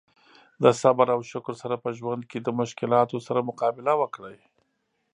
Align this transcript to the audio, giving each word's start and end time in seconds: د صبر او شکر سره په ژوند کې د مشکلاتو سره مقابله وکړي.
د 0.63 0.65
صبر 0.81 1.07
او 1.15 1.21
شکر 1.31 1.53
سره 1.61 1.75
په 1.83 1.89
ژوند 1.97 2.21
کې 2.29 2.39
د 2.41 2.47
مشکلاتو 2.59 3.17
سره 3.27 3.45
مقابله 3.49 3.93
وکړي. 4.01 4.39